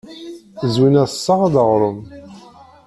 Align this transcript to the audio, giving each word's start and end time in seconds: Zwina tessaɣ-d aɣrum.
Zwina 0.73 1.03
tessaɣ-d 1.11 1.55
aɣrum. 1.61 1.99